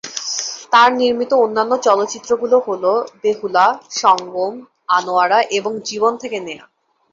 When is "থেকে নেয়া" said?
6.17-6.65